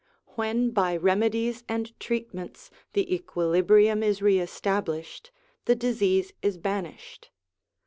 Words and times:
When 0.29 0.71
by 0.71 0.97
remedies 0.97 1.63
and 1.69 1.93
treatments 1.99 2.71
the 2.93 3.13
equilibrium 3.13 4.01
is 4.01 4.19
re 4.19 4.39
established, 4.39 5.29
the 5.65 5.75
disease 5.75 6.33
is 6.41 6.57
banished. 6.57 7.29